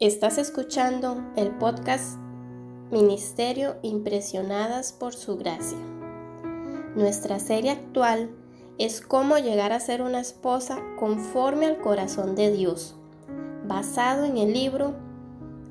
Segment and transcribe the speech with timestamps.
[0.00, 2.16] Estás escuchando el podcast
[2.92, 5.76] Ministerio Impresionadas por Su Gracia.
[6.94, 8.30] Nuestra serie actual
[8.78, 12.94] es cómo llegar a ser una esposa conforme al corazón de Dios,
[13.66, 14.94] basado en el libro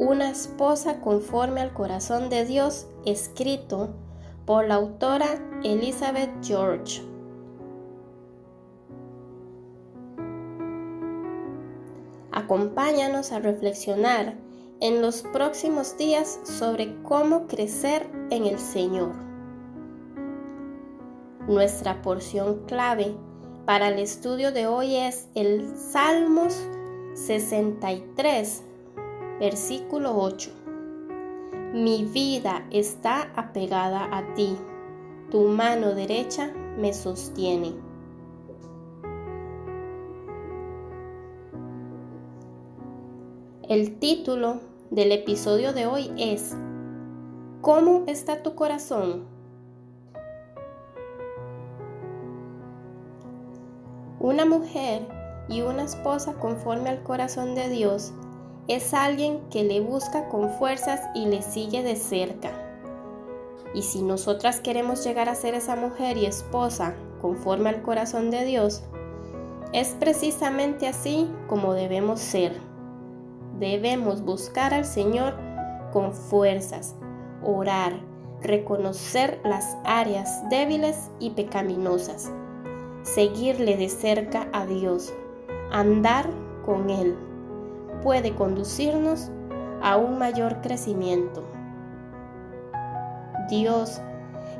[0.00, 3.94] Una esposa conforme al corazón de Dios, escrito
[4.46, 5.28] por la autora
[5.62, 7.02] Elizabeth George.
[12.48, 14.32] Acompáñanos a reflexionar
[14.80, 19.12] en los próximos días sobre cómo crecer en el Señor.
[21.46, 23.14] Nuestra porción clave
[23.66, 26.58] para el estudio de hoy es el Salmos
[27.16, 28.62] 63,
[29.40, 30.50] versículo 8.
[31.74, 34.56] Mi vida está apegada a ti,
[35.30, 37.87] tu mano derecha me sostiene.
[43.68, 46.56] El título del episodio de hoy es
[47.60, 49.26] ¿Cómo está tu corazón?
[54.20, 55.02] Una mujer
[55.50, 58.14] y una esposa conforme al corazón de Dios
[58.68, 62.52] es alguien que le busca con fuerzas y le sigue de cerca.
[63.74, 68.46] Y si nosotras queremos llegar a ser esa mujer y esposa conforme al corazón de
[68.46, 68.82] Dios,
[69.74, 72.67] es precisamente así como debemos ser
[73.58, 75.34] debemos buscar al Señor
[75.92, 76.94] con fuerzas,
[77.42, 77.94] orar,
[78.40, 82.30] reconocer las áreas débiles y pecaminosas,
[83.02, 85.12] seguirle de cerca a Dios,
[85.72, 86.28] andar
[86.64, 87.16] con Él.
[88.02, 89.30] Puede conducirnos
[89.82, 91.44] a un mayor crecimiento.
[93.48, 94.00] Dios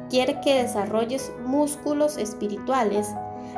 [0.08, 3.14] quiere que desarrolles músculos espirituales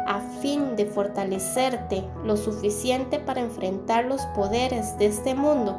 [0.07, 5.79] a fin de fortalecerte lo suficiente para enfrentar los poderes de este mundo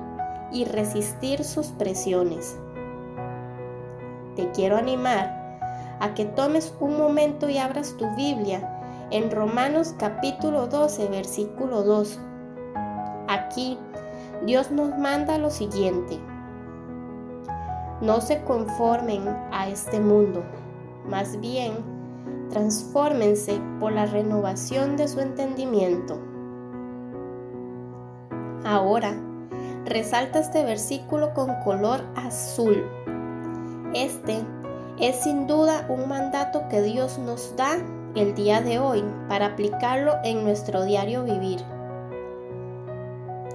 [0.52, 2.58] y resistir sus presiones.
[4.36, 5.42] Te quiero animar
[6.00, 12.20] a que tomes un momento y abras tu Biblia en Romanos capítulo 12, versículo 2.
[13.28, 13.78] Aquí
[14.46, 16.18] Dios nos manda lo siguiente.
[18.02, 20.44] No se conformen a este mundo,
[21.06, 22.01] más bien
[22.52, 26.20] transfórmense por la renovación de su entendimiento.
[28.64, 29.14] Ahora,
[29.86, 32.86] resalta este versículo con color azul.
[33.94, 34.38] Este
[35.00, 37.78] es sin duda un mandato que Dios nos da
[38.16, 41.60] el día de hoy para aplicarlo en nuestro diario vivir.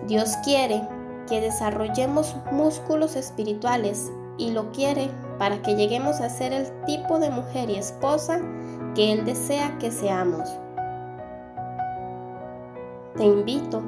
[0.07, 0.83] Dios quiere
[1.29, 7.31] que desarrollemos músculos espirituales y lo quiere para que lleguemos a ser el tipo de
[7.31, 8.41] mujer y esposa
[8.97, 10.49] que Él desea que seamos.
[13.15, 13.83] Te invito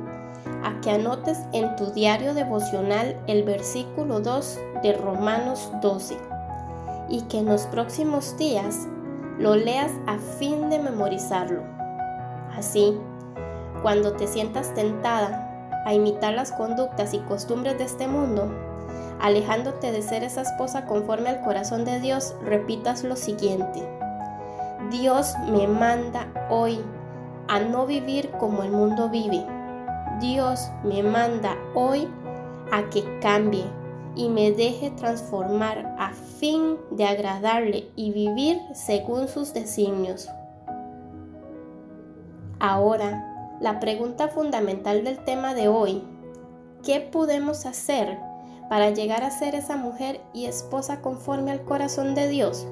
[0.62, 6.19] a que anotes en tu diario devocional el versículo 2 de Romanos 12
[7.08, 8.86] y que en los próximos días
[9.38, 11.62] lo leas a fin de memorizarlo.
[12.54, 12.94] Así,
[13.80, 18.52] cuando te sientas tentada a imitar las conductas y costumbres de este mundo,
[19.20, 23.97] alejándote de ser esa esposa conforme al corazón de Dios, repitas lo siguiente.
[24.91, 26.81] Dios me manda hoy
[27.47, 29.44] a no vivir como el mundo vive.
[30.19, 32.09] Dios me manda hoy
[32.72, 33.65] a que cambie
[34.16, 40.28] y me deje transformar a fin de agradarle y vivir según sus designios.
[42.59, 46.03] Ahora, la pregunta fundamental del tema de hoy,
[46.82, 48.19] ¿qué podemos hacer
[48.70, 52.66] para llegar a ser esa mujer y esposa conforme al corazón de Dios?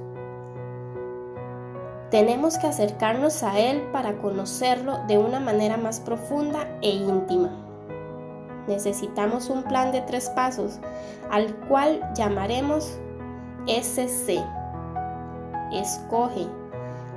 [2.10, 7.50] Tenemos que acercarnos a Él para conocerlo de una manera más profunda e íntima.
[8.68, 10.78] Necesitamos un plan de tres pasos,
[11.30, 12.96] al cual llamaremos
[13.66, 14.40] SC.
[15.72, 16.46] Escoge,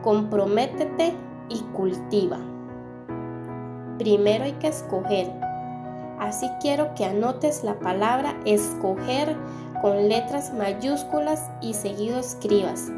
[0.02, 1.14] comprométete
[1.50, 2.40] y cultiva.
[4.00, 5.32] Primero hay que escoger.
[6.20, 9.36] Así quiero que anotes la palabra escoger
[9.84, 12.92] con letras mayúsculas y seguido escribas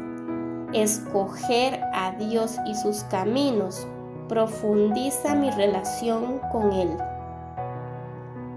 [0.72, 3.86] escoger a Dios y sus caminos
[4.28, 6.96] profundiza mi relación con Él.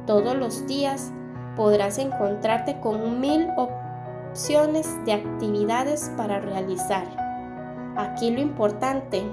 [0.05, 1.11] Todos los días
[1.55, 7.05] podrás encontrarte con mil opciones de actividades para realizar.
[7.97, 9.23] Aquí lo importante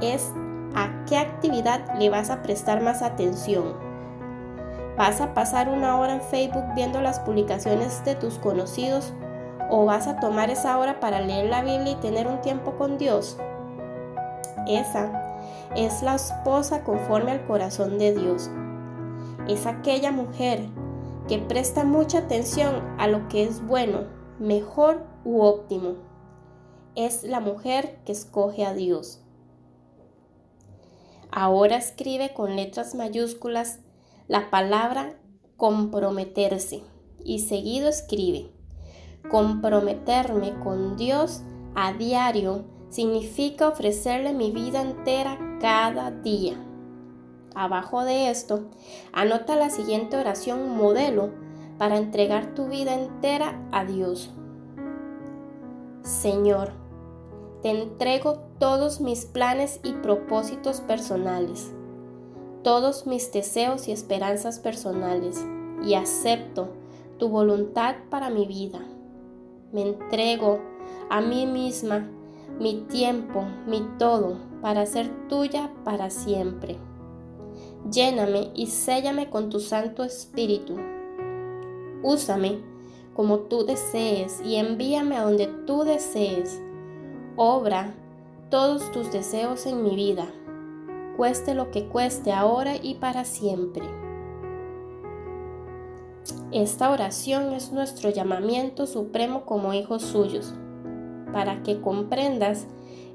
[0.00, 0.30] es
[0.74, 3.74] a qué actividad le vas a prestar más atención.
[4.96, 9.12] ¿Vas a pasar una hora en Facebook viendo las publicaciones de tus conocidos
[9.74, 12.98] ¿O vas a tomar esa hora para leer la Biblia y tener un tiempo con
[12.98, 13.38] Dios?
[14.68, 15.40] Esa
[15.74, 18.50] es la esposa conforme al corazón de Dios.
[19.48, 20.68] Es aquella mujer
[21.26, 24.08] que presta mucha atención a lo que es bueno,
[24.38, 25.94] mejor u óptimo.
[26.94, 29.24] Es la mujer que escoge a Dios.
[31.30, 33.78] Ahora escribe con letras mayúsculas
[34.28, 35.14] la palabra
[35.56, 36.82] comprometerse
[37.24, 38.50] y seguido escribe
[39.30, 41.42] comprometerme con Dios
[41.74, 46.54] a diario significa ofrecerle mi vida entera cada día.
[47.54, 48.64] Abajo de esto,
[49.12, 51.30] anota la siguiente oración modelo
[51.78, 54.30] para entregar tu vida entera a Dios.
[56.02, 56.72] Señor,
[57.62, 61.72] te entrego todos mis planes y propósitos personales,
[62.62, 65.44] todos mis deseos y esperanzas personales,
[65.84, 66.68] y acepto
[67.18, 68.80] tu voluntad para mi vida.
[69.72, 70.60] Me entrego
[71.08, 72.08] a mí misma
[72.60, 76.76] mi tiempo, mi todo, para ser tuya para siempre.
[77.90, 80.76] Lléname y séllame con tu Santo Espíritu.
[82.02, 82.58] Úsame
[83.14, 86.60] como tú desees y envíame a donde tú desees.
[87.36, 87.94] Obra
[88.50, 90.26] todos tus deseos en mi vida,
[91.16, 94.01] cueste lo que cueste ahora y para siempre.
[96.52, 100.52] Esta oración es nuestro llamamiento supremo como hijos suyos
[101.32, 102.66] para que comprendas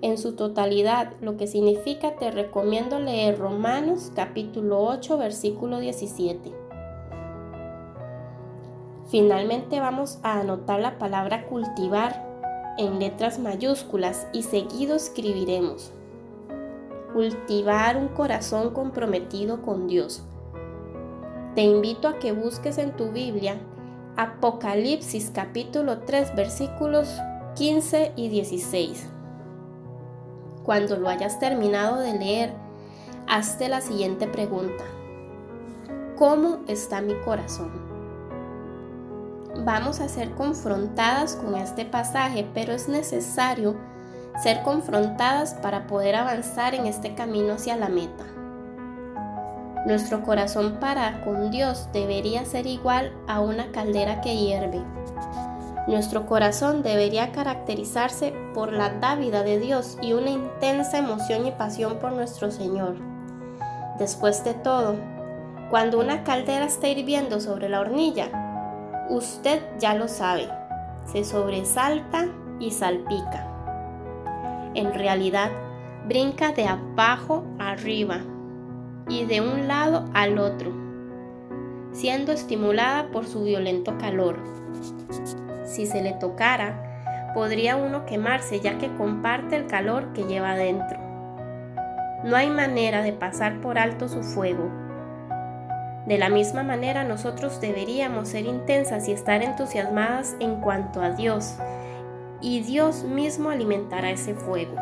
[0.02, 6.52] en su totalidad lo que significa, te recomiendo leer Romanos capítulo 8 versículo 17.
[9.12, 12.26] Finalmente vamos a anotar la palabra cultivar
[12.80, 15.92] en letras mayúsculas y seguido escribiremos.
[17.14, 20.24] Cultivar un corazón comprometido con Dios.
[21.58, 23.58] Te invito a que busques en tu Biblia
[24.16, 27.10] Apocalipsis capítulo 3 versículos
[27.56, 29.08] 15 y 16.
[30.64, 32.54] Cuando lo hayas terminado de leer,
[33.28, 34.84] hazte la siguiente pregunta.
[36.16, 37.72] ¿Cómo está mi corazón?
[39.66, 43.76] Vamos a ser confrontadas con este pasaje, pero es necesario
[44.44, 48.37] ser confrontadas para poder avanzar en este camino hacia la meta.
[49.88, 54.82] Nuestro corazón para con Dios debería ser igual a una caldera que hierve.
[55.88, 62.00] Nuestro corazón debería caracterizarse por la dávida de Dios y una intensa emoción y pasión
[62.00, 62.98] por nuestro Señor.
[63.98, 64.98] Después de todo,
[65.70, 70.50] cuando una caldera está hirviendo sobre la hornilla, usted ya lo sabe,
[71.10, 72.28] se sobresalta
[72.60, 73.48] y salpica.
[74.74, 75.52] En realidad,
[76.10, 78.20] brinca de abajo arriba
[79.10, 80.72] y de un lado al otro,
[81.92, 84.58] siendo estimulada por su violento calor
[85.68, 90.98] si se le tocara, podría uno quemarse ya que comparte el calor que lleva dentro.
[92.24, 94.72] No hay manera de pasar por alto su fuego.
[96.08, 101.58] De la misma manera nosotros deberíamos ser intensas y estar entusiasmadas en cuanto a Dios,
[102.42, 104.74] y Dios mismo alimentará ese fuego.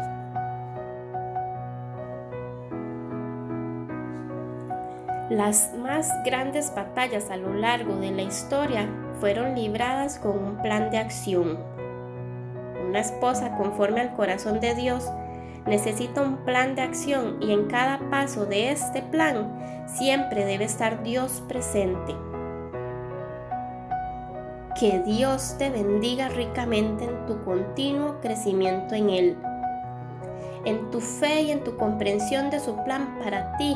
[5.29, 8.87] Las más grandes batallas a lo largo de la historia
[9.19, 11.57] fueron libradas con un plan de acción.
[12.87, 15.09] Una esposa conforme al corazón de Dios
[15.65, 19.51] necesita un plan de acción y en cada paso de este plan
[19.87, 22.15] siempre debe estar Dios presente.
[24.79, 29.37] Que Dios te bendiga ricamente en tu continuo crecimiento en Él,
[30.65, 33.75] en tu fe y en tu comprensión de su plan para ti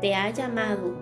[0.00, 0.94] te ha llamado.